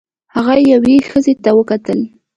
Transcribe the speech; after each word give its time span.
هغه 0.35 0.53
یوې 0.71 0.95
ښځې 1.09 1.33
ته 1.43 1.49
وکتل. 1.57 1.99